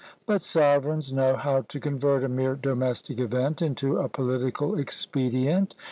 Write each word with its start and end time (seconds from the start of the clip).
But 0.25 0.41
sovereigns 0.41 1.13
know 1.13 1.35
how 1.35 1.61
to 1.61 1.79
convert 1.79 2.23
a 2.23 2.27
mere 2.27 2.55
domestic 2.55 3.19
event 3.19 3.61
into 3.61 3.99
a 3.99 4.09
political 4.09 4.73
expedient. 4.75 5.75